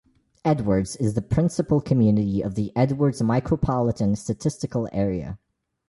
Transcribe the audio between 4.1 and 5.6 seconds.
Statistical Area.